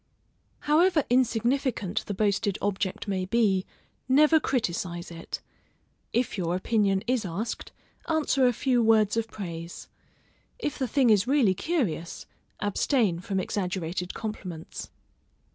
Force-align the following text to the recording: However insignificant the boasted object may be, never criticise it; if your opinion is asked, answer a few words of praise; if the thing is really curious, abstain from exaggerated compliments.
However 0.61 1.03
insignificant 1.11 2.07
the 2.07 2.15
boasted 2.15 2.57
object 2.59 3.07
may 3.07 3.25
be, 3.25 3.67
never 4.09 4.39
criticise 4.39 5.11
it; 5.11 5.41
if 6.11 6.39
your 6.39 6.55
opinion 6.55 7.03
is 7.05 7.23
asked, 7.23 7.71
answer 8.09 8.47
a 8.47 8.51
few 8.53 8.81
words 8.81 9.15
of 9.15 9.27
praise; 9.29 9.89
if 10.57 10.79
the 10.79 10.87
thing 10.87 11.11
is 11.11 11.27
really 11.27 11.53
curious, 11.53 12.25
abstain 12.59 13.19
from 13.19 13.39
exaggerated 13.39 14.15
compliments. 14.15 14.89